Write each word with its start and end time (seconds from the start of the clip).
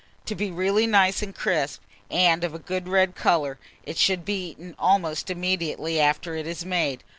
To 0.25 0.33
be 0.33 0.49
really 0.49 0.87
nice 0.87 1.21
and 1.21 1.35
crisp, 1.35 1.79
and 2.09 2.43
of 2.43 2.55
a 2.55 2.57
good 2.57 2.87
red 2.87 3.13
colour, 3.15 3.59
it 3.83 3.99
should 3.99 4.25
be 4.25 4.47
eaten 4.49 4.73
almost 4.79 5.29
immediately 5.29 5.99
after 5.99 6.33
it 6.35 6.47
is 6.47 6.65
made. 6.65 7.03